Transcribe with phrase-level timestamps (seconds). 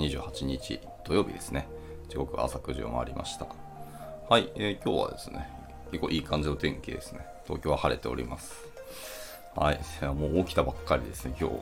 [0.00, 1.68] 28日土曜日ですね。
[2.08, 3.46] 時刻は朝9時を回りました。
[4.28, 5.46] はい、えー今日はですね、
[5.90, 7.26] 結構いい感じの天気ですね。
[7.44, 8.54] 東京は晴れております。
[9.54, 11.56] はい、いやもう起きたばっかりですね、今日。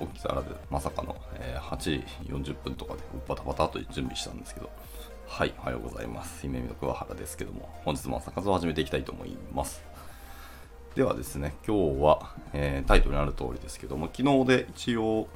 [0.00, 4.70] 起きたらで、まさかの、えー8時40分とかでバタバタと準備したんですけど、
[5.26, 6.46] はい、おはようございます。
[6.46, 9.82] 夢見の桑原ですけども、本日も朝活を始めていきたいと思います。
[10.94, 15.28] ではですね、今日は、えータイトルにある通りですけども、昨日で一応、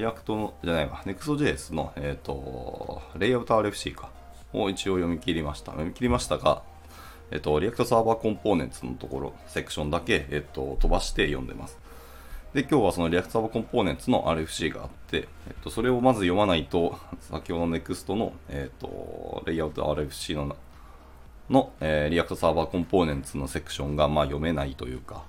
[0.00, 4.08] React の、じゃないわ、Next.js の、えっ、と、レイアウト RFC か、
[4.52, 5.72] を一応読み切りました。
[5.72, 6.62] 読み切りましたが、
[7.30, 11.78] えっ、と、 React Server Components のところ、セクションだけ、えっ、と、飛ばして読んでます。
[12.54, 20.56] で、今日はそのリアクトサーバーコンポーネンツの RFC があって、えっと、それをまず読まないと、先ほどの Next の、えっと、レイアウト RFC の
[21.50, 25.24] の、えー React Server Components のセクションがまあ読めないというか、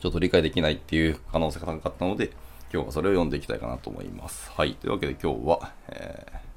[0.00, 2.30] ちょっと理解できないっていう可能性が高かったので、
[2.72, 4.50] 今日はそれを読んでいきたいかなと思います。
[4.50, 4.74] はい。
[4.74, 6.48] というわけで今日は、えー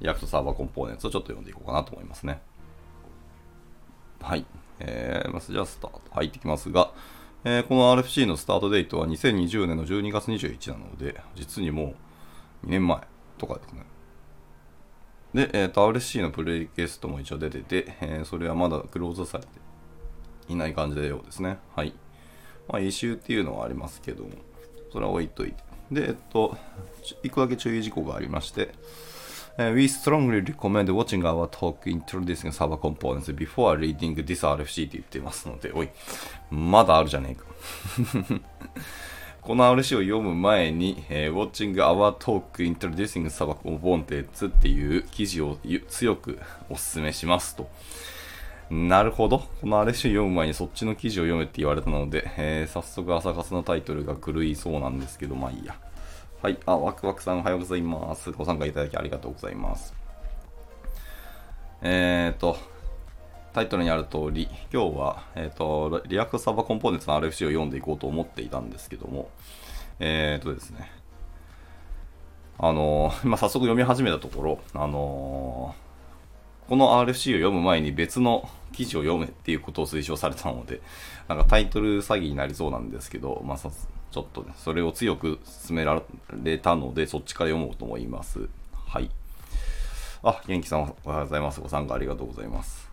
[0.00, 2.40] React Server Components をちょっと読んでいこうかなと思いますね。
[4.20, 4.44] はい。
[4.78, 6.92] えー、まずじゃあスタート入ってきますが、
[7.44, 11.94] えーこの RFC のスタートデートは2020年の12月21なので、実にも
[12.64, 13.00] う2年前
[13.38, 13.86] とかですね。
[15.32, 19.50] で、えー、と RFC の pull request も一応出てて、えーそれはまだクローズされて
[20.48, 21.58] いない感じのようですね。
[21.74, 21.94] はい。
[22.68, 24.30] まあ、異臭っていうのはありますけども、
[24.96, 25.56] それは置いといて。
[25.90, 26.56] で、えっと、
[27.22, 28.70] 一個だけ注意事項がありまして、
[29.58, 35.90] We strongly recommend watching our talk introducing server components before reading this RFC って言ってますので、おい、
[36.50, 38.40] まだあるじゃねえか。
[39.42, 45.58] この RFC を読む前に、えー Watching Our Talk Introducing Server Components っていう記事を
[45.88, 46.38] 強く
[46.70, 47.68] お勧めしますと。
[48.70, 49.38] なるほど。
[49.60, 55.76] この RFC 読む前にそっちの記事を読めって言われたので、えー早速朝活のタイトルが狂いそうなんですけど、まあいいや。
[56.42, 56.58] はい。
[56.66, 58.32] あ、ワクワクさんおはようございます。
[58.32, 59.94] ご参加いただきありがとうございます。
[61.82, 62.56] えーと、
[63.52, 69.30] タイトルにある通り、今日は、えっ、と、 React Server Components の RFC を読んでいこうと思っていたんですけども、
[70.00, 70.90] えっ、とですね、
[72.58, 75.74] あの、今早速読み始めたところ、あの
[76.68, 80.80] この RFC を読む前に別の記事を読めっていうことを推奨されたので、
[81.28, 86.02] なんかタイトル詐欺になりそうなんですけど、まあ、ちょっとね、それを強く勧めら
[86.42, 88.48] れたので、そっちから読もうと思います。
[88.86, 89.10] はい。
[90.22, 91.60] あ、元気さんおはようございます。
[91.60, 92.85] ご参加ありがとうございます。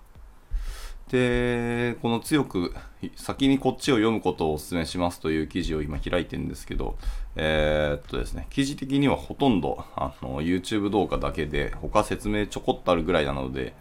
[1.14, 2.74] で、この強く
[3.16, 6.98] 先にこっちを読むことをお勧めしますという記事を今開いてるんですけど、
[7.36, 13.76] えーっとですね、記事的にはほとんどあの YouTube 動画だけで、他説明ちょこっとあるぐらいなので、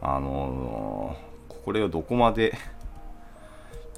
[0.00, 1.14] あの
[1.46, 2.56] これをどこまで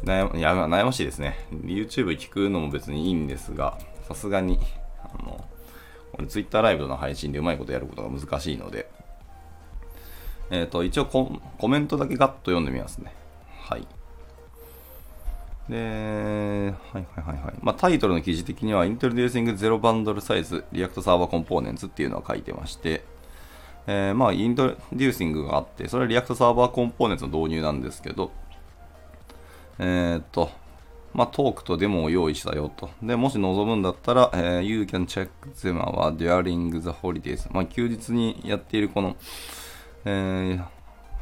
[0.02, 1.46] 悩まいや悩ましいですね。
[1.52, 4.58] YouTube 聞くのも別にいいんですが、さすがに、
[4.98, 5.44] あの、
[6.10, 8.90] これ Twitter ライブの配信でうまいことやることが難しいので、
[10.50, 13.12] えっ、と、一応ココメントだけガッと読んでみますね。
[13.60, 13.86] はい。
[15.68, 17.54] で、はいはいはいはい。
[17.62, 23.04] まあ、タイトルの記事的には、Introducing Zero Bundle Size React Server Components っていうのは書いてまして、
[23.86, 28.30] えーまあ、イントロデューシングがあって、それは React Server Components の導入なんですけど、
[29.78, 30.50] えーっと、
[31.14, 32.90] まあ、トークとデモを用意したよと。
[33.02, 35.28] で、もし望むんだったら、えー You can check
[35.62, 37.48] them out during the holidays.
[37.52, 39.16] まあ、休日にやっているこの、
[40.04, 40.64] えー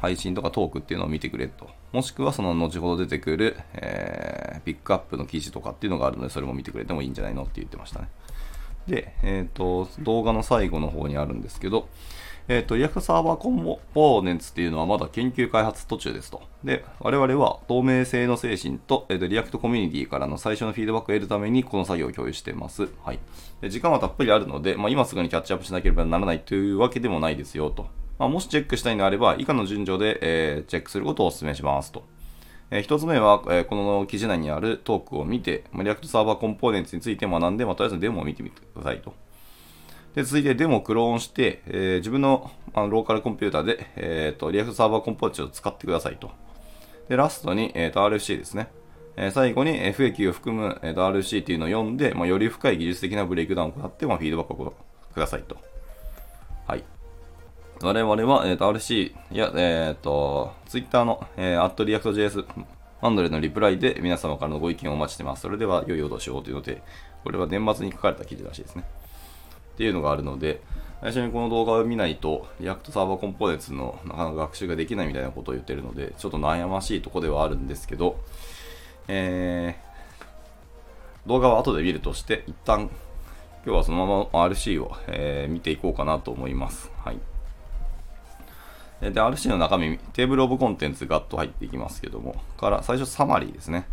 [0.03, 1.69] 配信とかトークっていうのを見てくれと。
[1.93, 8.09] もしくはその後ほど出てくる、えーピックアップの記事とかっていうのがあるので、それも見てくれてもいいんじゃないのって言ってましたね。
[8.85, 11.87] で、えっ、と、動画の最後の方にあるんですけど、
[12.49, 16.41] えっ、と、 React Server Components っていうのはまだ研究開発途中ですと。
[16.65, 22.89] で、我々は透明性の精神と、えーと React コミュニティからの最初のフィードバックを得るためにこの作業を共有しています。
[23.05, 23.19] はい。
[23.61, 27.87] で時間はたっぷりあるので、まあ、今すぐにキャッチアップしなければならないというわけでもないですよと。
[28.19, 32.05] まあ、もしチェックしたいのであれば、以下の順序で、えーチェックすることをお勧めしますと。
[32.71, 39.13] えー一つ目は、えーこの記事内にあるトークを見て、まあ React Server Components について学んで、まあ、とりあえずデモを見てみてくださいと。
[40.15, 46.31] で、続いてデモをクローンして、えー自分のあのローカルコンピューターで、えーと、 React Server Components を使ってくださいと。
[47.09, 48.69] で、ラストに、えーと RFC ですね。
[49.15, 54.73] えー最後に FAQ を含む、えーと RFC っていうのを読んで、まあ、より深い技術的なブレイクダウンを行って、まあ、フィードバックを
[55.13, 55.72] くださいと。
[57.83, 62.45] 我々は、えー、と RC や、えー、と Twitter の、えー、@react.js
[63.01, 65.41] マンドレのリプライで皆様からのご意見をお待ちしてます。
[65.41, 66.81] それでは良いお年をというので、
[67.25, 68.85] これは年末に書かれた記事らしいですね。
[69.73, 70.61] っていうのがあるので、
[71.01, 78.17] 最初にこの動画を見ないと、React サーバーコンポーネンツのなかなか学習ができないみたいなことを言ってるので、ちょっと悩ましいとこではあるんですけど、
[79.09, 79.93] えー
[81.25, 82.89] 動画は後で見るとして、一旦
[83.65, 86.91] 今日はそのまま RC を、えー、見ていこうかなと思います。
[89.11, 93.85] で、RC の中身、テーブルオブコンテンツガッと入っていきますけども、から最初サマリーですね。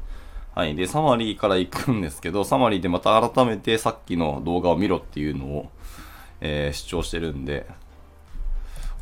[0.55, 0.75] はい。
[0.75, 5.71] で、サマリーから行くんですけど、サマリーでまた改めてさっきの動画を見ろっていうのを、
[6.41, 7.67] えー、主張してるんで、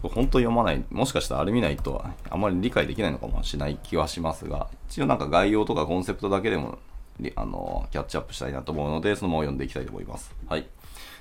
[0.02, 6.78] これ本当読まない、もしかしたらあれ見ないとあまり理解できないのかもしれない気はしますが、一応なんか概要とかコンセプトだけでも、
[7.34, 10.34] あの、キャッチアップしたいなと思うので、そのまま読んでいきたいと思います。
[10.46, 10.66] はい。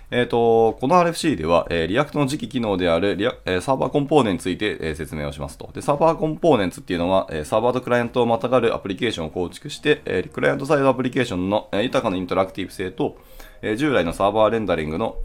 [0.10, 5.70] えっ、ー、と、この RFC では、えー、 React の次期機能であるリア、えー、サーバーコンポーネンについて、えー、説明をしますと。
[5.74, 13.18] で、 Server Components っていうのは、えー、サーバーとクライアントをまたがるアプリケーションを構築して、えー、クライアントサイドアプリケーションの、えー、豊かなインタラクティブ性と、
[13.62, 15.18] えー、従来のサーバーレンダリングの、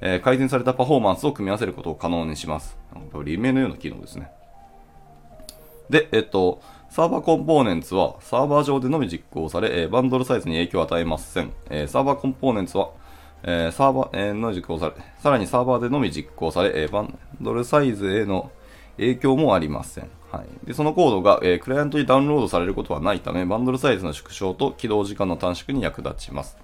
[0.00, 2.78] えー、改善されたパフォーマンスを組み合わせることを可能にします。
[3.24, 4.30] 夢のような機能ですね。
[5.90, 6.60] で、えっと、
[6.90, 11.52] サーバーコンポーネンツはサーバー上でのみ実行され、えー、バンドルサイズに影響を与えません。
[11.70, 12.90] えー、サーバーコンポーネンツは、
[13.42, 18.50] えー、サーバー、えー、の実行され、さらにサーバーでのみ実行され、えー、バンドルサイズへの
[18.96, 20.10] 影響もありません。
[20.30, 26.58] はい、でそのコードが、えー、クライアントにダウンロードされることはないため、バンドルサイズの縮小と起動時間の短縮に役立ちます。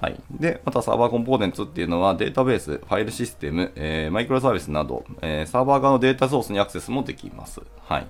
[0.00, 0.20] はい。
[0.32, 7.60] で、またサーバーコンポーネンツっていうのはデータベース、ファイルシステム、えー、マイクロサービスなど、えー、サーバー側のデータソースにアクセスもできます。
[7.82, 8.06] はい。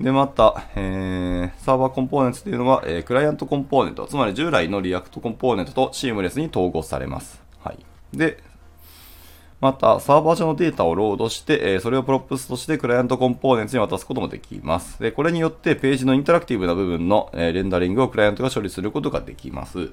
[0.00, 7.42] で、また、えー、 Server Components っていうのは、えー、クライアントコンポーネント、つまり従来の React コンポーネントとシームレスに統合されます。
[7.60, 7.78] はい。
[8.12, 8.42] で、
[9.58, 15.00] また、サーバー上のデータをロードして、えー、それを props として Client Components に渡すこともできます。
[15.00, 19.92] で、これによってページのインタラクティブな部分の、えー、レンダリングをクライアントが処理することができます。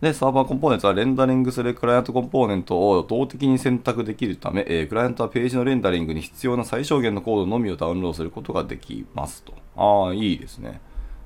[0.00, 9.54] で、サーバーコンポーネントはレンダリングするクライアントコンポーネントを動的に選択できるため、えー、クライアントはページのレンダリングに必要な最小限のコードのみをダウンロードすることができますと。
[9.76, 10.80] ああ、いいですね。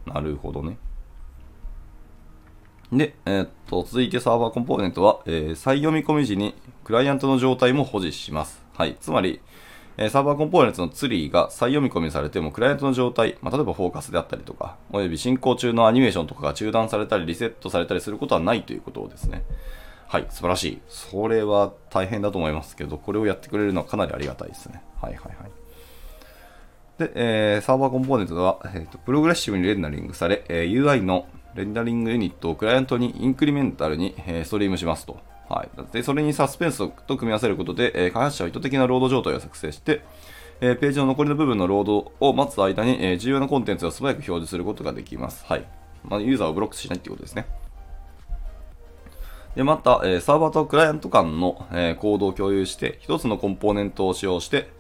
[0.07, 0.79] なるほどね。
[2.91, 6.55] で、えー、っと、続いてサーバーコンポーネントは、えー、再読み込み時に
[6.85, 8.65] クライアントの状態も保持します。
[8.75, 8.97] はい。
[9.01, 9.41] つまり、
[9.99, 19.45] えサーバーコンポーネンツのツリーが再読み込みされても、クライアントの状態、まあ、例えばフォーカスであったりとか、および進行中のアニメーションとかが中断されたり、リセットされたりすることはないということですね。
[20.07, 20.81] はい、素晴らしい。
[20.89, 24.83] それは大変だと思いますけど、これをやってくれるのはかなりありがたいですね。
[25.01, 25.63] はいはいはい。
[26.99, 35.19] で、えー、サーバーコンポーネントは、えーと、プログレッシブにレンダリングされ、えー、UI のレンダリングユニットをクライアントにインクリメンタルに、えー、ストリームしますと。
[35.53, 40.03] はい、でそれにサスペンスと組み合わせることで、えー、開発者は意図的なロード状態を作成して、
[40.63, 45.45] えー、ページの残りの部分のロードを待つ間に、えー、重要なコンテンツを素早く表示することができます。
[45.45, 45.65] はい。
[46.05, 47.45] まあ、ユーザーをブロックしないっていうことですね。
[49.55, 54.71] で、また、えー、サーバーとクライアント間の、えー、コードを共有して、一つのコンポーネントを使用して、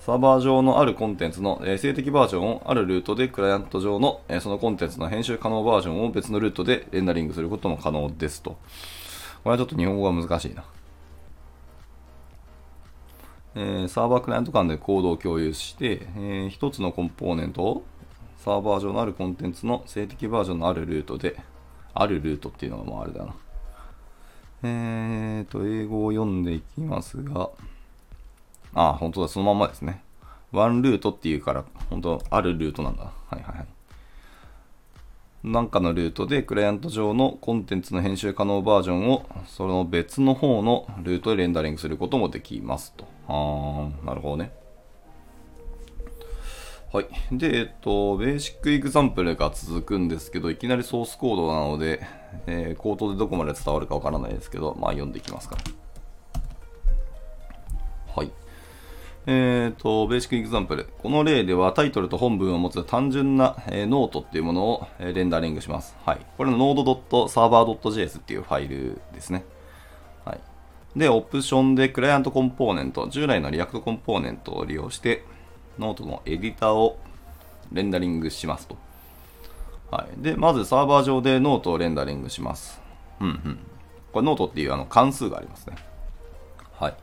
[0.00, 8.56] サーバー上のあるコンテンツの、えー、静的バージョンをあるルートでクライアント上の、えー、そのコンテンツの編集可能バージョンを別のルートでレンダリングすることも可能ですと。
[9.48, 10.62] これはちょっと日本語が難しいな。
[13.54, 17.82] えー、サーバークライアント間でコードを共有して、えー、一つのコンポーネントを
[18.36, 21.40] サーバー上のあるコンテンツの静的バージョンのあるルートで、
[21.94, 23.34] あるルートっていうのがもうあれだな。
[24.64, 27.48] えーと、英語を読んでいきますが、
[28.74, 30.02] あ、本当だ、そのまんまですね。
[30.52, 33.04] ワンルートっていうから、本当あるルートなんだ。
[33.04, 33.77] はいはいはい。
[35.44, 43.06] なんかのルートでクライアント上のコンテンツの編集可能バージョンをその別の方のルートでレンダリングすることもできますと。
[43.28, 44.52] あー、なるほどね。
[46.92, 47.06] はい。
[47.30, 52.00] で、えっと、ベーシックエグザンプルが続くんですけど、いきなりソースコードなので、
[52.46, 55.58] えー、口頭でどこまで伝わるかわからないですけど、まあ読んでいきますか。
[59.30, 60.88] えっ、ー、と、 Basic Example。
[61.02, 65.94] この例ではタイトルと本文を持つ単純な、えー、ノートっていうものを、えー、レンダリングします。
[66.06, 66.20] はい。
[66.38, 69.44] これの note.server.js っていうファイルですね。
[70.24, 70.40] はい。
[70.98, 75.24] で、オプションでクライアントコンポーネント、従来の React コンポーネントを利用して、
[75.78, 76.98] ノートのエディターを
[77.70, 78.78] レンダリングしますと。
[79.90, 80.22] はい。
[80.22, 82.80] で、まずサーバー上でノートをレンダリングします。
[83.20, 83.58] うんうん。
[84.10, 85.76] これノートっていうあの関数がありますね。
[86.80, 86.96] はい。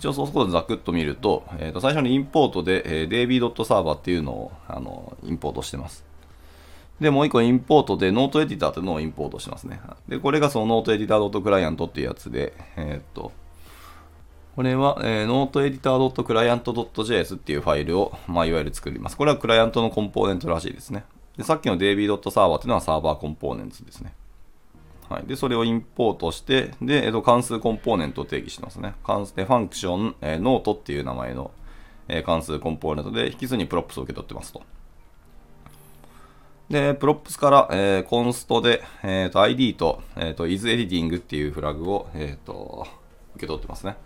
[0.00, 6.06] 一応ソースコードざくっと見ると、えー、と最初にインポートで、えー、db.server っていうのをあのインポートしてます。
[6.98, 9.78] で、もう一個インポートで NoteEditor っていうのをインポートしますね。
[10.08, 13.32] で、これがそのノートエディター .client っていうやつで、えっ、ー、と、
[14.56, 19.18] これは、えー、 NoteEditor.client.js っていうファイルを、まあ、いわゆる作ります。
[19.18, 21.04] これはクライアントのコンポーネントらしいですね。
[21.36, 24.14] で、さっきの db.server っていうのは Server Components ですね。
[25.10, 28.94] はい、でそれをインポートして、で、えっと、関数コンポーネントを定義しますね。
[29.04, 31.50] 関数で function、えー、ノートっていう名前の、
[32.06, 34.62] えー、関数コンポーネントで引数に props を受け取ってますと。
[36.68, 42.86] で、 props から、えー const で、えーと ID と,、えーと isEditing っていうフラグを、えーと
[43.34, 43.96] 受け取ってますね。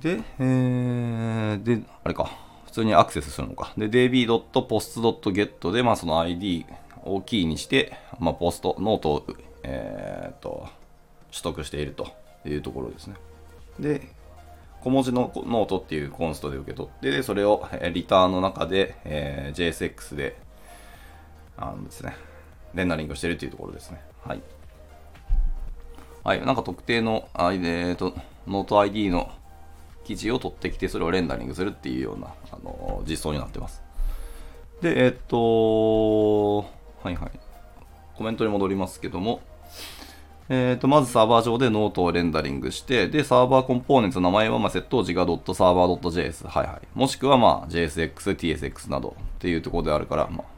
[0.00, 2.28] で、えーで、あれか、
[2.66, 3.72] 普通にアクセスするのか。
[3.76, 6.66] で、db.post.get で、まあ、その ID
[7.04, 9.26] をキーにして、まあ、ポスト、ノートを、
[9.62, 10.68] えーと、
[11.30, 12.08] 取得していると
[12.44, 13.14] いうところですね。
[13.78, 14.08] で、
[14.82, 20.36] 小文字のノートっていう const で受け取って、それをリターンの中で、えー JSX で、
[21.56, 22.16] あのですね、
[22.74, 24.00] レンダリングしているっていうところですね。
[24.24, 24.42] はい。
[26.24, 28.14] はい、なんか特定の、あえーと、
[28.46, 29.30] ノート ID の
[30.04, 33.82] 記事を取ってきて、それをレンダリングするっていうような、あの実装になってます。
[34.80, 36.66] で、えっ、と、
[37.02, 37.30] はいはい。
[38.16, 39.40] コメントに戻りますけども、
[40.48, 46.80] えー、とまずサーバー上でノートをレンダリングして、で、 Server Components の名前は、まあ、接尾辞が .server.js、はいはい。
[46.94, 50.52] もしくは、まあ、JSX、TSX などっていうところであるから、まあ、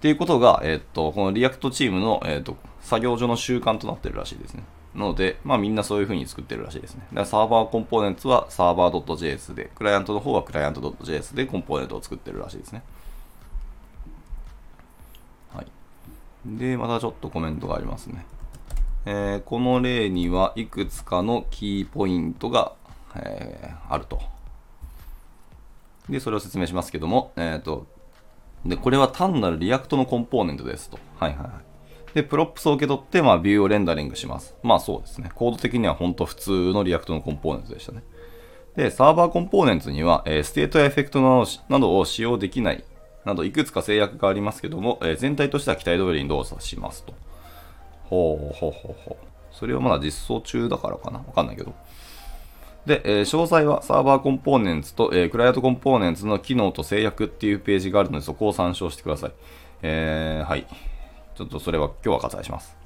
[0.00, 4.64] っていうことが、えー、とこの React チームの、えー、と作業上の習慣となってるらしいですね。
[4.94, 7.02] なので、まあ、みんなそういう風に作ってるらしいですね。
[7.10, 12.82] だからサーバーコンポーネンツはサーバー .js で、クライアントの方はクライアント .js でコンポーネントを作ってるらしいですね。
[15.54, 15.66] はい。
[16.44, 18.26] で、またちょっとコメントがありますね。
[19.06, 22.72] えーこの例にはいくつかのキーポイントが、
[23.16, 24.20] えーあると。
[26.08, 27.86] で、それを説明しますけども、えっ、と、
[28.64, 30.98] で、これは単なる React のコンポーネントですと。
[31.18, 32.14] はいはいはい。
[32.14, 34.54] で、 props を受け取って、まあ、ビューをレンダリングします。
[34.62, 35.30] まあそうですね。
[35.34, 38.02] コード的には本当普通の React のコンポーネントでしたね。
[38.76, 42.84] で、サーバーコンポーネントには、えーステートやエフェクトなどなどを使用できない
[43.24, 47.14] など、いくつか制約がありますけども、えー全体としては期待通りに動作しますと。
[48.04, 49.26] ほうほうほうほう。
[49.52, 51.18] それはまだ実装中だからかな？
[51.18, 51.74] わかんないけど。
[52.86, 59.32] で、えー詳細はサーバーコンポーネンツと、えークライアントコンポーネンツの機能と制約っていうページがあるので、そこを参照してください。
[59.82, 60.66] えーはい。
[61.34, 62.76] ちょっとそれは今日は割愛します。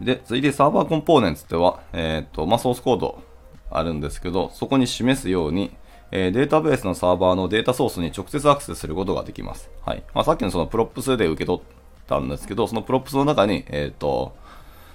[0.00, 3.22] で、続いてサーバーコンポーネンツでは、えっ、と、まあ、ソースコード
[3.70, 5.70] あるんですけど、そこに示すように、
[6.12, 9.70] えーデータベースのサーバーのデータソースに直接アクセスすることができます。
[9.84, 10.02] はい。
[10.14, 11.62] まあ、さっきのその props で受け取っ
[12.06, 14.36] たんですけど、その props の中に、えっ、と、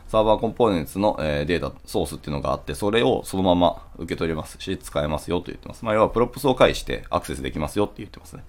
[0.08, 5.84] Server Components の、えーデータソースっていうのがあって、それをそのまま受け取れますし、使えますよと言ってます。
[5.84, 8.44] まあ、要は props を介してアクセスできますよって言ってますね。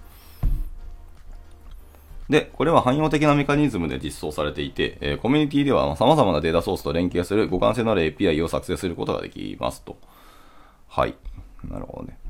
[2.29, 9.97] で、これは汎用的なメカニズムで実装されていて、えーコミュニティでは様々なデータソースと連携する互換性のある API を作成することができますと。
[10.87, 11.15] はい。
[11.67, 12.28] なるほどね。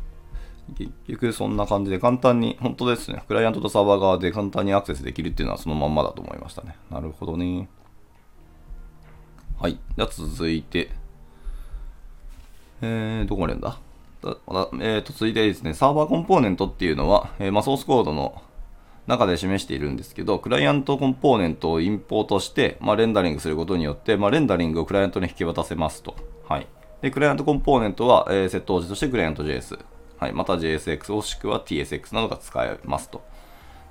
[0.78, 6.76] 結局そんな感じで簡単に、本当ですね、クライアントとサーバー側で簡単にアクセスできるっていうのはそのまんまだと思いましたね。
[6.90, 7.70] なるほどね。
[9.60, 9.74] はい。
[9.74, 10.90] じゃあ続いて、
[12.82, 13.80] えー、どこまでんだ？
[14.22, 18.42] えー、と続いてですね、サーバーコンポーネントっていうのは、えーまあ、ソースコードの
[19.08, 26.16] 中で示しているんですけど、クライアントコンポーネントをインポートして、まあ、レンダリングすることによって、まあ、レンダリングをクライアントに引き渡せますと。
[26.48, 26.68] はい。
[27.02, 29.80] で、クライアントコンポーネントは、えー、接尾辞として client JS、
[30.20, 33.22] はい、また JSX もしくは TSX などが使えますと。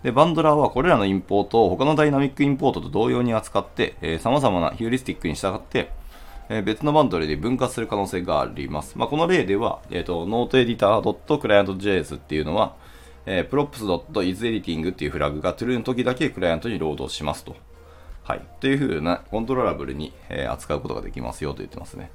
[0.02, 5.90] で、バンドラーはこれらのインポートを他のダイナミックインポートと同様に扱って、えー、様々なヒューリスティックに従って、
[6.50, 8.96] えー別のバンドルで分割する可能性があります。
[8.96, 12.76] まあ、この例では、えっ、と、 NoteEditor .client.js っていうのは、
[13.26, 17.56] えー、props.isEditing っていうフラグが true の時だけクライアントにロードしますと。
[18.22, 18.42] はい。
[18.60, 22.10] というふうなコントローラブルに、え扱うことができますよと言ってますね。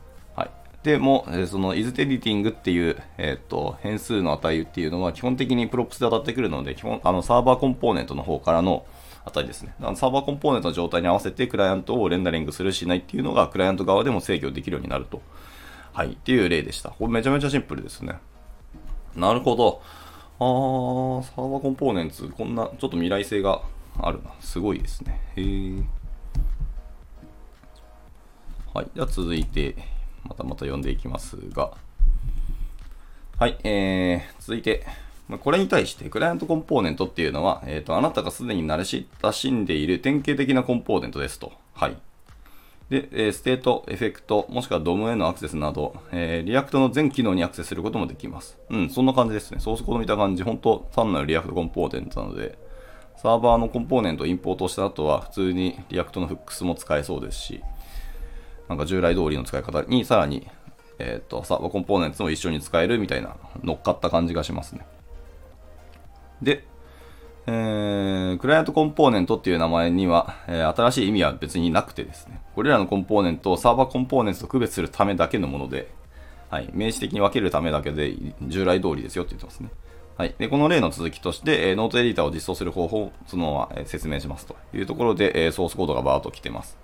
[0.83, 8.85] でも、えその isEditing っていう、えっ、と、変数の値っていうのは基本的にプロプスで当たってくるので、基本、あの、サーバーコンポーネントの方からの
[9.25, 9.73] 値ですね。
[9.79, 15.21] だからサーバーコンポーネントの状態に合わせてクライアントをレンダリングするしないっていうのがクライアント側でも制御できるようになると。
[15.93, 16.13] はい。
[16.13, 16.89] っていう例でした。
[16.89, 18.15] これめちゃめちゃシンプルですね。
[19.15, 19.81] なるほど。
[20.39, 23.61] あー、サーバーコンポーネンツ、こんな、ちょっと未来性が
[24.01, 24.31] あるな。
[24.41, 25.21] すごいですね。
[25.35, 25.83] へー。
[28.73, 28.87] はい。
[28.95, 29.75] では続いて、
[30.27, 31.71] またまた読んでいきますが、
[33.39, 33.57] はい。
[33.63, 34.85] えー、続いて、
[35.41, 41.51] これに対して、クライアントコンポーネントっていうのは、えっ、と、あなたがすでに慣れ親しんでいる典型的なコンポーネントですと。
[41.73, 41.97] はい。
[42.89, 48.57] で、えーステート、エフェクト、もしくは DOM へのアクセスなど、えー React の全機能にアクセスすることもできます。
[48.69, 49.59] うん、そんな感じですね。
[49.59, 52.57] ソースコード見た感じ、本当単なる React コンポーネントなので、
[53.17, 57.63] サーバーのコンポーネントをインポートした後は、普通に React の Hooks も使えそうですし、
[58.70, 60.48] なんか従来通りの使い方にさらに、
[61.00, 64.86] えっ、と、サーバーコンポーネントも一緒に使えるみたいな乗っかった感じがしますね。
[66.41, 66.65] で、
[67.46, 75.91] えークライアントコンポーネントっていう名前には、えー新しい意味は別になくてですね、これらのコンポーネントをサーバーコンポーネントと区別するためだけのもので、
[76.50, 79.70] はい、名詞的に分けるためだけで従来通りですよって言ってますね。
[80.15, 80.36] はい。
[80.38, 86.77] で、この例の続きとして、えー、 NoteEditor を実装する方法をそのまま、えー、説明しますというところで、えー、ソースコードがバーッと来てます。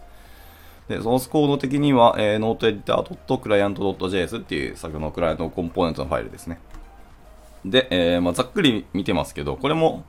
[0.90, 6.60] で、ソースコード的には、えー、 NoteEditor .client.js っていう先ほどのクライアントコンポーネントのファイルですね。
[7.64, 10.04] で、えーまあ、ざっくり見てますけど、これも、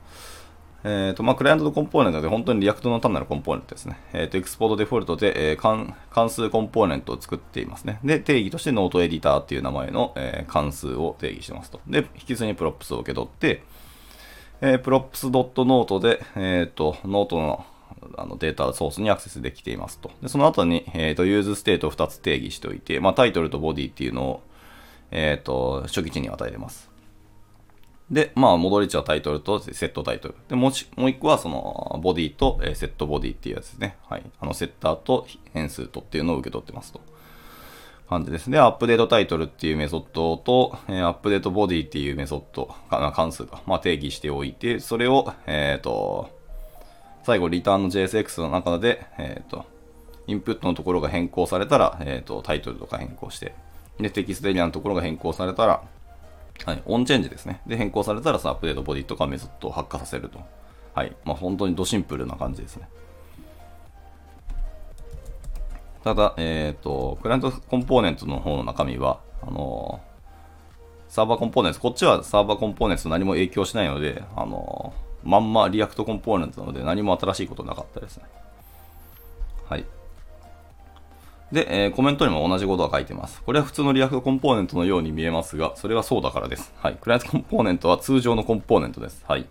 [0.83, 3.99] えーとまあ、クライアントのコンポーネントで本当に React の単なるコンポーネントですね。
[4.13, 7.99] えーと、 export default で、えー、関関数コンポーネントを作っていますね。
[8.03, 11.79] で、定義として NoteEditor っていう名前の、えー、関数を定義してますと。
[11.85, 13.61] で、引数に props を受け取って、
[14.61, 17.65] えー、 props.note で、えっ、ー、と、ノートの
[18.17, 20.11] あのデータソースにアクセスできていますと。
[20.21, 24.41] で、その後に、えっ、ー、と、 useState を2つ定義しておいて、まあ、 title と body っていうのを、
[25.11, 26.89] えっ、と、初期値に与えてます。
[28.09, 30.35] で、まあ、戻り値は title と setTitle。
[30.49, 33.97] で、もうもう一個はその、 body と、えー、 setBody っていうやつですね。
[34.09, 34.23] はい。
[34.39, 37.01] あの、セッターと変数とっていうのを受け取ってますと。
[38.11, 38.59] 感じですね。
[38.59, 42.75] updateTitle っていうメソッドと、えー、 updateBody っていうメソッド、
[43.13, 46.29] 関数が、まあ、定義しておいて、それを、えっ、ー、と、
[47.23, 49.65] 最後、リターンの JSX の中で、えっ、ー、と、
[50.27, 53.53] インプットのところが変更されたら、えっ、と、タイトルとか変更して、
[53.99, 55.83] で、テキストエリアのところが変更されたら、
[56.65, 57.61] はい、オンチェンジですね。
[57.65, 60.39] で、変更されたらさ、アップデートボディとかメソッドを発火させると。
[60.93, 61.15] はい。
[61.25, 62.87] まあ、本当にドシンプルな感じですね。
[66.03, 70.01] ただ、えっ、ー、と、クライアントコンポーネントの方の中身は、あの、
[71.07, 78.23] サーバーコンポーネント、こっちはサーバーコンポーネント何も影響しないので、あのー、まんま React コンポーネントなので何も新しいことなかったですね。
[79.69, 79.85] はい。
[81.51, 83.41] で、えー、コメントにも同じことが書いてます。
[83.41, 86.73] これは普通のリアクトコンポーネントのように見えますが、それはそうだからです。
[86.77, 86.97] はい。
[86.99, 89.23] クライアントコンポーネントは通常のコンポーネントです。
[89.27, 89.45] はい。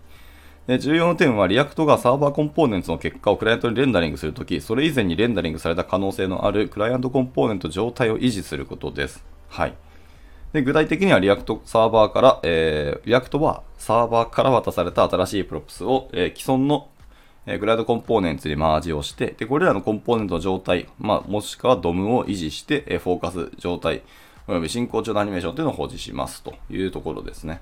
[0.67, 9.23] で重要な点は、 React がサーバーコンポーネントの結果をクライアントにレンダリングするとき、それ以前にレンダリングされた可能性のあるクライアントコンポーネント状態を維持することです。
[9.49, 9.73] はい。
[10.53, 16.89] で具体的には React サーバーから、えー、 React はサーバーから渡された新しい props を、え、既存の
[17.47, 24.03] えクライアント components にマージをして、で、これらのコンポーネントの状態、まあ、もしくは DOM を維持して、えフォーカス状態、
[24.47, 27.61] および進行中のアニメーションというのを保持しますというところですね。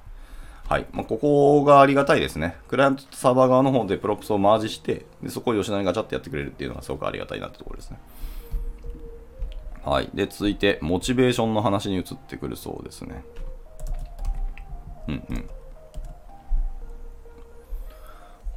[0.67, 0.87] はい。
[0.91, 2.57] まあ、ここがありがたいですね。
[2.67, 7.99] クライアントとサーバー側の方で props をマージして、でそこをよしなにガチャってやってくれるっていうのがすごくありがたいなってところですね。
[9.85, 10.09] はい。
[10.13, 13.23] で、続いて、モチベーションの話に移ってくるそうですね。
[15.07, 15.49] うんうん。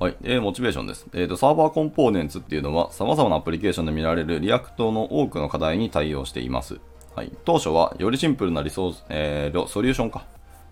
[0.02, 0.16] はい。
[0.24, 1.06] えー、モチベーションです。
[1.12, 6.80] えっ、ー、と、サーバーコンポーネンツっていうのは、様々なアプリケーションで見られる React の多くの課題に対応しています。
[7.14, 7.30] はい。
[7.44, 10.24] 当初は、よりシンプルなリソース、えー、ソリューションか。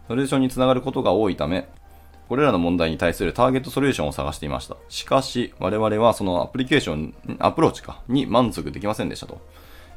[0.09, 1.69] ソリューションにつながることが多いため、
[2.29, 4.77] これらの問題に対するターゲットソリューションを探していました。
[4.89, 9.41] しかし、我々はそのアプリケーション、アプローチか、に満足できませんでしたと。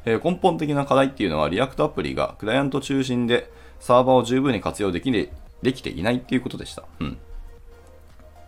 [0.04, 6.84] えー、根本的な課題っていうのは、 React アプリがクライアント中心でサーバーを十分に活用できできていないっていうことでした。
[7.00, 7.18] うん。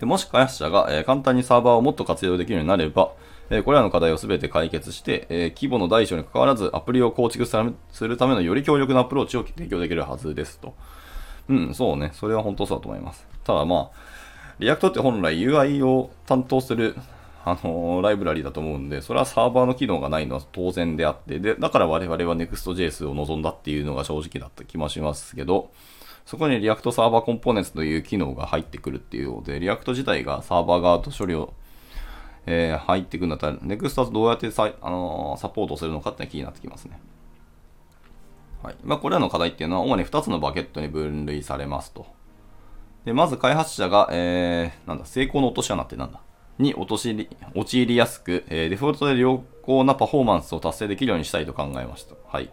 [0.00, 3.12] でもし開発者が、え、簡単にサーバーをもっと活用できるようになれば、
[3.50, 10.74] え、これらの課題を全て解決して、え、規模の大小に関わらずアプリを構築するためのより強力なアプローチを提供できるはずですと。
[11.48, 12.11] うん、そうね。
[12.12, 13.26] それは本当そうだと思います。
[13.44, 14.16] ただまあ、
[14.59, 16.96] React って本来 UI を担当する
[17.46, 25.70] あのー、ライブラリだと思うんで、それはサーバーの機能がないのは当然であって、で、だから我々は Next.js を望んだっていうのが正直だった気もしますけど、
[26.26, 31.54] そこに React Server Components という機能が入ってくるっていうので、 React 自体がサーバー側と処理を、
[32.46, 37.00] えー、入っていくんだったら、Next はどうやってサ,、あのー、サポートするのかって気になってきますね。
[38.60, 38.76] はい。
[38.82, 42.06] まあ、これらの課題っていうのは主に2つのバケットに分類されますと。
[43.04, 46.20] で、まず開発者が、えー、なんだ、成功の落とし穴ってなんだ？
[46.58, 52.14] に陥り陥りやすく、えー、デフォルトで良好なパフォーマンスを達成できるようにしたいと考えました。
[52.26, 52.50] はい。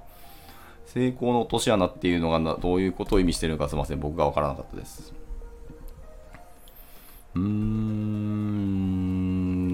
[0.93, 3.99] 成功の落とし穴っていうのがどういうことを意味してるのかすいません。
[3.99, 5.11] 僕がわからなかったです。
[7.33, 7.41] うーん、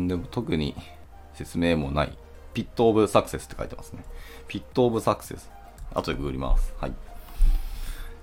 [0.07, 0.75] でも特に
[1.33, 2.17] 説明もない。
[2.53, 4.05] ピットオブサクセスって書いてますね。
[4.47, 5.51] ピットオブサクセス。
[5.93, 6.73] 後でググります。
[6.79, 6.93] はい。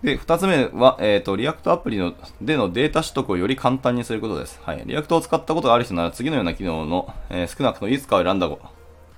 [0.02, 4.58] で、二つ目は、えっ、ー、と、 React アプリのでのデータ取得をより簡単にすることです。
[4.62, 4.82] はい。
[4.86, 8.50] React を使ったことがある人なら次のような機能の、えー、少なくともいくつかを選んだ、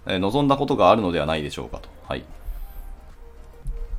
[0.06, 1.88] えー、望んだことがあるのではないでしょうかと。
[2.08, 2.24] はい。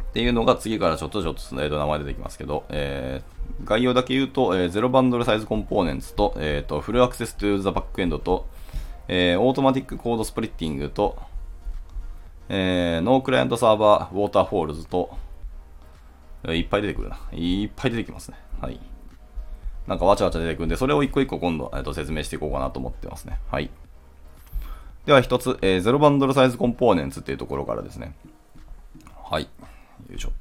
[0.09, 8.47] っていうのが次からちょっとちょっと、えー、と名前出てきますけど、えー、概要だけ言うと、えー、 Zero Bundle Size Components と、えー、と Full Access to the Backend と、
[9.07, 11.17] えー、 Automatic Code Splitting と、
[12.49, 15.15] えー、 No Client Server Waterfalls と、
[16.47, 17.19] いっぱい出てくるな。
[17.33, 18.37] いっぱい出てきますね。
[18.61, 18.79] はい。
[19.87, 23.39] なんかわちゃわちゃ出てくるんで、それを一個一個今度、えー、と説明していこうかなと思ってますね。
[23.51, 23.69] はい。
[25.05, 28.13] では一つ、えー、 Zero Bundle Size Components っていうところからですね。
[29.23, 29.49] はい。
[30.09, 30.31] よいしょ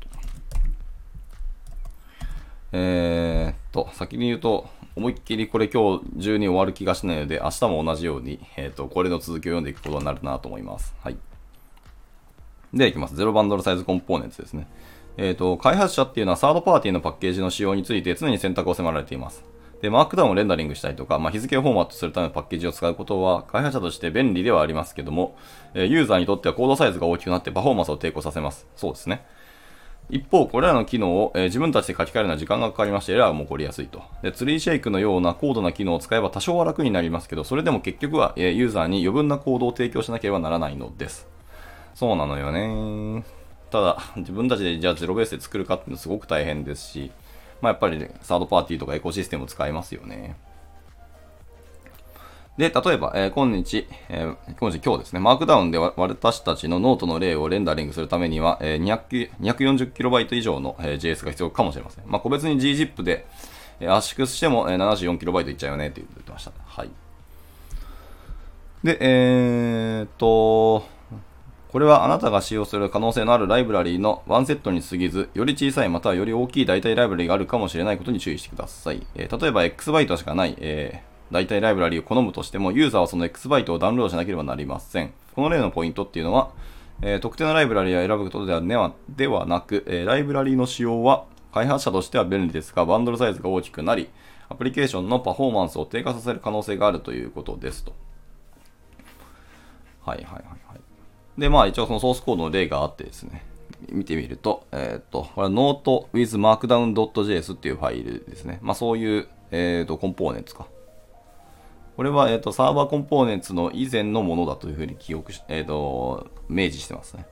[2.73, 10.95] えー、っと、先に言うと、思いっきりこれ今日中に終わる気がしないので、明日も同じように、えー、っと、これの続きを読んでいくことになるなと思います。
[11.03, 11.17] はい。
[12.75, 13.17] で、いきます。
[13.17, 14.67] ゼロバンドルサイズコンポーネンツですね。
[15.17, 19.45] えっ、と、開発者っていうのはサードパーティーのパッケージの使用について常に選択を迫られています。
[19.81, 25.37] で、マークダウンをレンダリングしたりとか、まあ、日付をフォーマットするためのパッケージを使うことは、開発者として便利ではありますけども、
[25.75, 28.67] えユーザーにとってはコードサイズが大きくなってパフォーマンスを抵抗させます。
[28.77, 29.25] そうですね。
[30.11, 34.03] 一方、これらの機能を、えー、自分たちで書き換えるのは時間がかかりまして、エラーも起こりやすいと。
[34.23, 41.29] で、ツリーシェイクのような高度な機能を使えば多少は楽になりますけど、それでも結局は、えー、ユーザーに余分なコードを提供しなければならないのです。
[41.95, 43.23] そうなのよね。
[43.71, 47.11] ただ、自分たちでじゃあゼロベースで作るかっていうのはすごく大変ですし、
[47.61, 50.37] まあやっぱり、ね、サードパーティーとかエコシステムを使いますよね。
[52.59, 62.05] で、例えば、えー、今日、えー、今日、今日ですね、 Markdown で私たちのノートの例をレンダリングするためには、えー、240KB 以上の、えー、JS が必要かもしれません。
[62.09, 63.27] まあ、個別に gzip で、
[63.79, 66.51] えー、圧縮しても、えー、74KB いっちゃうよねって言ってました。
[66.67, 66.91] はい。
[68.83, 70.85] で、えー、っと、
[71.71, 79.07] これはあなたが使用する可能性のあるライブラリーのワンセットに過ぎず、より小さいまたはより大きい代替ライブラリーがあるかもしれないことに注意してください。
[79.15, 85.13] えー、例えば X バイトしかない、えー大体ライブラリを好むとしても、ユーザーはその X バイトをダウンロードしなければなりません。
[85.35, 86.51] この例のポイントっていうのは、
[87.03, 94.09] えー、特定のライブラリを選ぶことでは,、ね、はではなく、えー、ライブラリの使用は開発者としては便利ですが、バンドルサイズが大きくなり、
[94.49, 97.93] アプリケーションのパフォーマンスを低下させる可能性があるということですと。
[100.05, 101.41] はいはいはいはい。
[101.41, 103.45] で、まあ一応そのソースコードの例があってですね、
[103.91, 108.59] 見てみると、えっ、と、これは Note with Markdown.js っていうファイルですね。
[108.63, 110.67] まあそういう、えっ、と、コンポーネンツか。
[111.99, 117.27] これは、え、ー、と、サーバーコンポーネンツの以前のものだというふうに記憶し、えっ、ー、と、明示してますね。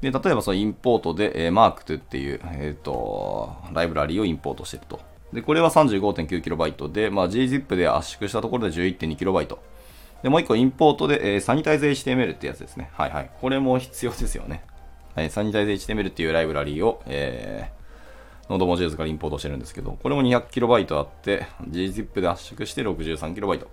[0.00, 5.00] で、例えばそのインポートで、えー、マークトっていう、えっ、ー、と、ライブラリーをインポートしてると。
[5.34, 9.58] で、これは 35.9KB で、まあ、gzip で圧縮したところで 11.2KB。
[10.22, 12.88] で、もう一個インポートで、えー、サニタイズ HTML ってやつですね。
[12.94, 13.30] はいはい。
[13.38, 14.64] これも必要ですよね。
[15.14, 23.66] はい、サニタイズ HTML っていうライブラリーを、えー、 node modules からインポートしてるんですけど、これも 200KB あって、gzip で圧縮して 63KB。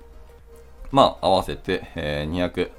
[0.93, 2.69] まあ、合わせて、えー、200、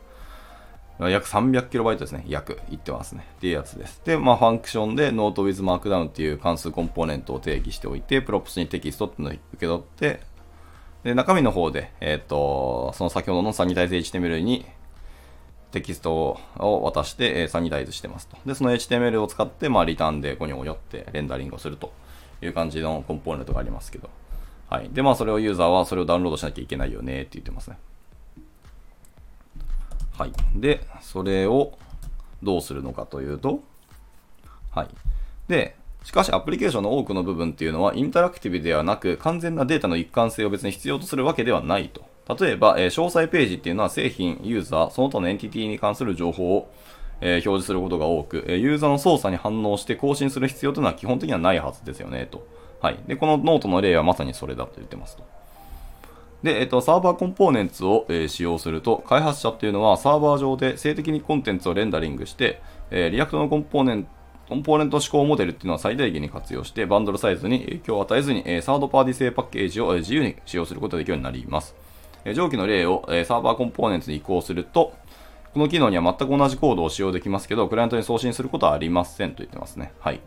[1.11, 2.24] 約 300KB ですね。
[2.29, 3.27] 約、いってますね。
[3.38, 4.00] っていうやつです。
[4.05, 10.20] で、まあ、ファンクションで Note with Markdown っていう関数コンポーネントを定義しておいて、 props にテキストっていうのを受け取って、
[11.03, 14.64] で、中身の方で、えっ、ー、と、その先ほどのサニタイズ HTML に
[15.72, 18.37] テキストを渡して、えー、サニタイズしてますと。
[18.46, 21.92] で、その HTML を使って、まあ、リターンでゴニョゴニョってレンダリングをすると
[22.42, 24.09] いう感じのコンポーネントがありますけど。
[24.70, 24.88] はい。
[24.92, 27.79] で、まあ、それをユーザーはそれをダウンロードしなきゃいけないよねって言ってますね。
[30.16, 30.33] はい。
[30.55, 31.77] で、それを
[32.42, 33.61] どうするのかというと、
[34.70, 34.88] はい。
[35.48, 42.03] で、しかしアプリケーションの多くの部分っていうのはインタラクティブではなく完全なデータの一貫性を別に必要とするわけではないと。
[42.38, 46.70] 例えば、え、詳細ページっていうのは製品、ユーザー、その他のエンティティに関する情報を、
[47.20, 52.46] え、表示することが多く、え、ユーザーの操作に反応して更新する必要というのは基本的にはないはずですよね、と。
[52.81, 52.98] はい。
[53.07, 55.24] で、このノートの例はまさにそれだと言ってますと。
[56.44, 64.11] で、えっと、 Server Components を、えー、使用すると、開発者っていうのはサーバー上で静的にコンテンツをレンダリングして、えー、 React のコンポーネント
[64.46, 71.74] コンポーネント思考モデルっていうのは最大限に活用して、バンドルサイズに影響を与えずに、え、サードパーティ製パッケージを、え、自由に使用することができるようになります。
[72.26, 74.92] え、上記の例を、え、 Server Components に移行すると、
[75.54, 79.92] この機能には全く同じコードを使用できますけど、クライアントに送信することはありませんと言ってますね。
[79.98, 80.20] はい。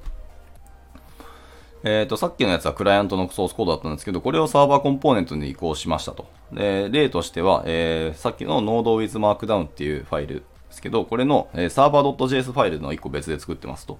[1.88, 6.28] えっ、ー、と、さっきのやつはクライアントのソースコードだったんですけど、これをサーバーコンポーネントに移行しましたと。
[6.52, 13.98] で、例としては、えー、さっきの Note with Markdown っていうファイルですけど、これの、えー、サーバー .js ファイルの1個別で作ってますと。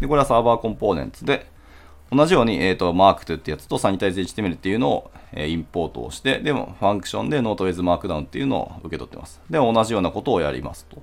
[0.00, 1.46] で、これはサーバーコンポーネンツで、
[2.12, 9.40] 同じように、えっ、ー、と、マークトってやつとサニタイズ HTML っていうのを、えー、インポートをして、でも、ファンクションで Node with Markdown っていうのを受け取ってます。
[9.48, 11.00] で、同じようなことをやりますと。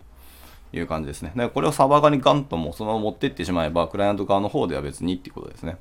[0.74, 1.32] いう感じですね。
[1.36, 5.78] で、これをサーバー側にガンともそのまま持っていってしまえば、クライアント側の方では別にっていうことですね。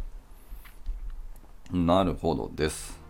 [1.74, 3.00] なるほどです。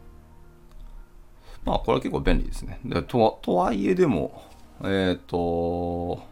[1.64, 2.80] まあ、これは結構便利ですね。
[2.84, 4.42] でととはいえでも、
[4.82, 6.22] えっ、ー、と、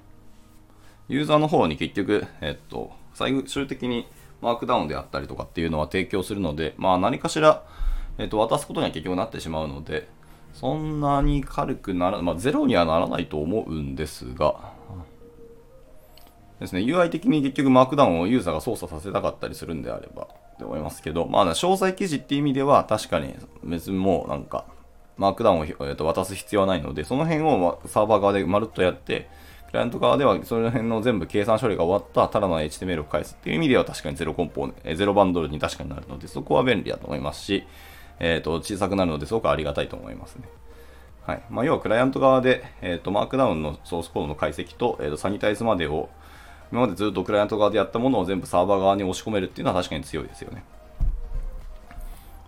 [1.08, 4.06] ユーザーの方に結局、えっ、ー、と、最終的に
[4.40, 7.64] マークダウンであったりとかっていうのは提供するので、まあ何かしら、
[8.18, 10.08] えっ、ー、と、渡すことには結局なってしまうので、
[10.54, 14.72] そんなに軽くなら、まあゼロにはならないと思うんですが、
[16.60, 20.28] ですね、UI 的に結局マークダウンをユーザーが操作させたかったりするんであれば、
[20.62, 24.64] って思いますけど、まあ、詳細記事っていう意味では確かに別にもうなんか、
[25.18, 29.28] マークダウンを、えー、と渡す必要はないので、その辺をサーバー側でまるっとやって、
[29.66, 37.64] クライアント側ではその辺の全部計算処理が終わったただの HTML を返すっていう意味では確かにゼロコンポーネ、ゼロバンドルに確かになるので、そこは便利だと思いますし、
[38.20, 40.44] えっ、ー、と、小さくなるのですごくありがたいと思いますね。
[41.26, 41.42] はい。
[41.50, 46.08] まあ、要はクライアント側で、えっ、ー、と、マークダウンのソースコードの解析と、えっ、ー、と、サニタイズまでを、
[46.72, 50.64] 今までずっとクライアント側でやったものを全部サーバー側に押し込めるっていうのは確かに強いですよね。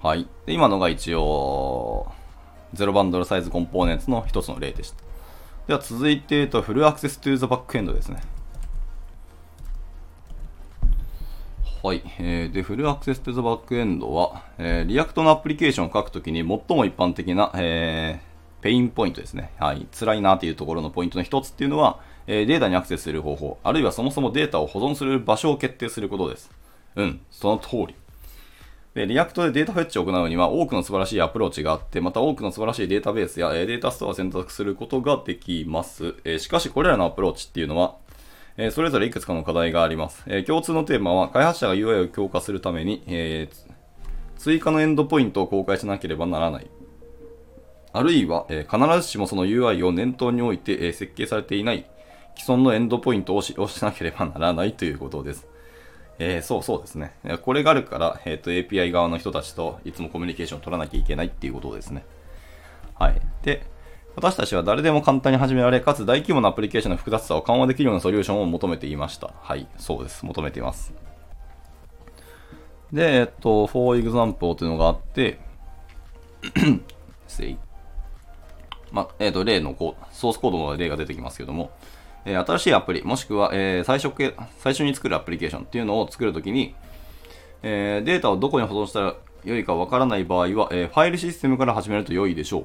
[0.02, 0.26] はい。
[0.46, 2.06] で、今のが一応、
[2.72, 4.96] Zero Bundle Size Components の一つの例でした。
[5.66, 8.22] では続いて、と Full Access to the Backend ですね。
[11.82, 12.02] はい。
[12.18, 19.52] えー、で、 Full Access to the Backend は、えー、 React のアプリケーションを書くときに最も一般的な、えー、ペインポイントですね。
[19.58, 19.87] はい。
[19.92, 26.50] 辛いなというところのポイントの一つっていうのは、え、データにアクセスする方法、あるいはそもそもデータを保存する場所を決定することです。
[26.96, 27.94] うん、その通り。
[28.94, 36.14] で、 React でデータフェッチを行うには多くの素晴らしいアプローチがあって、また多くの素晴らしいデータベースやデータストアを選択することができます。
[36.24, 37.96] えしかし、これらのアプローチっていうのは、
[38.56, 40.22] えそれぞれいくつかの課題があります。
[40.28, 43.48] え共通のテーマは、開発者が UI を強化するために、え
[44.38, 46.70] 追加のエンドポイントを公開しなければならない。
[47.92, 51.84] あるいは、え必ずしもその UI を念頭に置いて、え設計されていない
[52.37, 55.47] 既存のエンドポイントを押しなければならないということです。
[56.18, 57.14] えー、そうそうですね。
[57.42, 62.05] これがあるから、えっ、ー、と、API 側の人たちといつもコミュニケーションを取らなきゃいけないっていうことですね。
[62.94, 63.20] はい。
[63.42, 63.66] で、
[64.14, 69.33] 私たちは誰でも簡単に始められ、かつ大規模なアプリケーションの複雑さを緩和できるようなソリューションを求めていました。
[69.40, 70.25] はい、そうです。
[70.25, 70.94] 求めています。
[72.92, 75.40] で、えっと、for example というのがあって、
[78.92, 81.73] まあ、えっと、例のこう、ソースコードの例が出てきますけども、
[82.24, 84.14] え新しいアプリ、もしくは、え最初
[84.58, 86.74] 最初に作るアプリケーションっていうのを作るときに、
[87.62, 92.64] えデータをどこに保存したら良いかわからない場合は、えファイルシステムから始めると良いでしょう。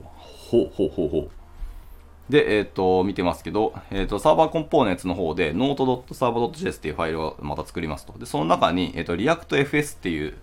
[0.49, 1.29] ほうほうほうほう。
[2.29, 8.13] で、えっ、ー、と、見てますけど、えっ、ー、と、サーバーコンポーネンツの方で、note.server.js っていうファイルをまた作りますと。
[8.19, 10.35] で、その中に、えっ、ー、と、ReactFS っていう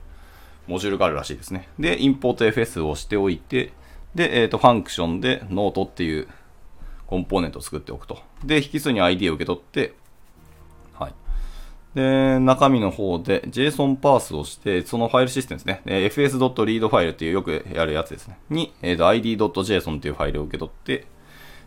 [0.66, 1.68] モジュールがあるらしいですね。
[1.78, 3.72] で、 import fs をしておいて、
[4.16, 6.26] で、えっ、と、 function で Note っていう
[7.06, 8.18] コンポーネントを作っておくと。
[8.44, 9.94] で、引数に ID を受け取って、
[10.94, 11.14] はい。
[11.94, 15.82] で、中身の方で JSON パースをして、そのファイルシステムですね。
[15.86, 18.38] fs.read ファイルっていうよくやるやつですね。
[18.50, 21.06] に、えー、id.json っていうファイルを受け取って、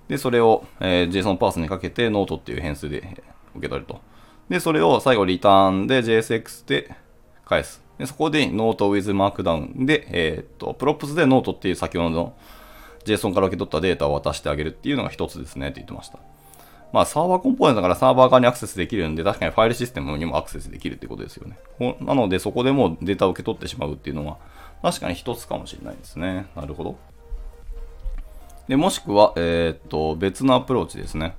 [0.08, 2.99] で、それを、えー、JSON パースにかけてノートっていう変数で
[3.56, 4.02] 受け取ると。
[4.49, 6.95] で、それを最後リターンで JSX で
[7.45, 7.84] 返す。
[7.99, 12.34] で、そこでノート with markdown で、えー、っと、 props でノートっていう先ほどの
[13.05, 16.19] JSON から受け取ったデータを渡してあげるっていうのが一つですねって言ってました。
[16.91, 21.57] まあ、サーバーコンポーネントだからサーバー側にアクセスできるんで、確かにファイルシステムにもアクセスできるってことですよね。
[22.01, 24.38] なので、そこでもうデータを受け取ってしまうっていうのは、
[24.81, 26.47] 確かに一つかもしれないですね。
[26.55, 26.97] なるほど。
[28.67, 31.35] で、もしくは、えー、っと、別のアプローチですね。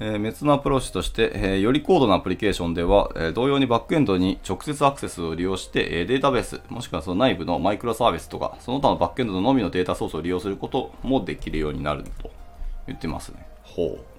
[0.00, 12.30] えー、別のアプローチとして、えー、より高度なアプリケーションでは、えー、同様にバックエンドに直接アクセスを利用して、えデータベース、もしくはその内部のマイクロサービスとか、その他のバックエンドのみのデータソースを利用することもできるようになると
[12.86, 13.46] 言ってますね。
[13.62, 14.12] ほう。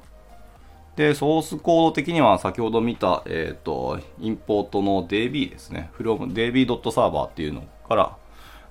[0.95, 5.89] で、ソースコード的には先ほど見た、えっ、と、インポートの DB ですね。
[5.97, 8.15] from db.server っていうのから、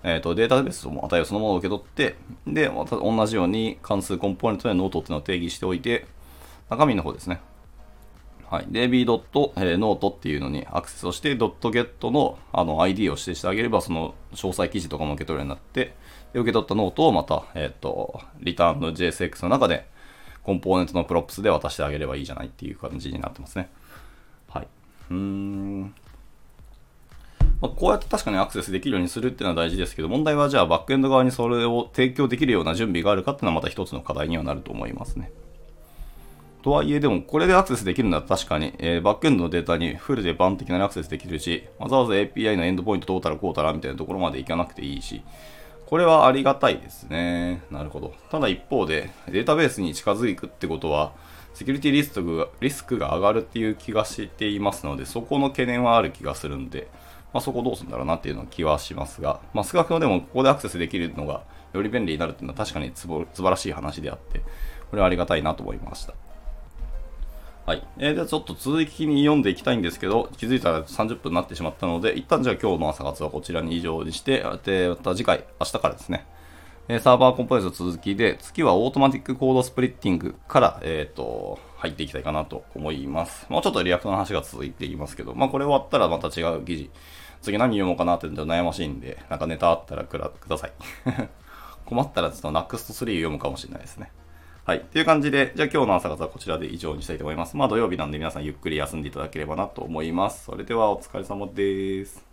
[0.04, 6.06] えっ、と、データベースの値をそのものを受け取って、で、また同じように関数コンポーネントでノートっていうのを定義しておいて、
[6.70, 7.40] 中身の方ですね。
[8.52, 8.66] はい。
[8.66, 15.94] db.note っていうのにアクセスをして、.get のあの ID を指定してあげれば、その詳細記事とかも受け取るようになって、
[16.32, 19.86] で受け取ったノートをまた、えっ、ー、と、リターンの JSX の中で、
[20.42, 23.70] コンポーネントの props で渡してあげればいいじゃないっていう感じになってますね。
[24.48, 24.68] はい。
[25.10, 25.94] うーん。
[27.62, 35.30] まあ、こうやって確かにアクセスできるようにするっていうのは大事ですけど、問題はじゃあバックエンド側にそれを提供できるような準備があるかっていうのはまた一つの課題にはなると思いますね。
[36.62, 45.22] とはいえ、でも、これでアクセスできるんだったら確かに、えー、バックエンドのデータにフルでバン的なアクセスできるし、わざわざ API のエンドポイントどうたらこうたらみたいなところまでいかなくていいし、
[45.86, 47.62] これはありがたいですね。
[47.70, 48.14] なるほど。
[48.30, 51.12] ただ一方で、データベースに近づくってことは、
[51.52, 56.88] セキュリティリスクがリスクが上がるっていう気がしていますので、そこの懸念はある気がするんで、
[57.32, 64.40] まあ、そこどうするんだろうなっていうの気はしますが、まあ、少なくともでもここでアクセスできるのがより便利になるっていうのは確かに素晴らしい話であって、
[64.90, 66.14] これはありがたいなと思いました。
[67.64, 67.86] はい。
[67.98, 76.26] えー、ではちょっと続きに読んでいきたいんですけど、気づいたら30分になってしまったので、一旦じゃあ今日の朝活はこちらに以上にして、で、また次回、明日からですね、
[76.88, 83.46] えー、サーバーコンポーネント続きで、次は Automatic Code Splitting から、えっ、ー、と、入っていきたいかなと思います。
[83.48, 86.90] もうちょっと React の話が続いていきますけど、まあこれ終わったらまた違う記事、
[87.42, 90.72] 次何読もうかなって悩ましいんで、なんかネタあったらください。
[91.86, 94.10] 困ったらちょっと NEXT3 読むかもしれないですね。
[94.64, 94.80] はい。
[94.92, 97.56] という感じで、じゃあ今日の朝方はこちらで以上にしたいと思います。
[97.56, 100.44] まあ土曜日なんで皆さんゆっくり休んでいただければなと思います。
[100.44, 102.31] それではお疲れ様です。